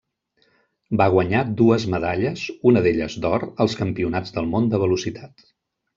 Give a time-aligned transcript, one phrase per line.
[1.01, 5.51] Va guanyar dues medalles, una d'elles d'or, als Campionats del món de velocitat.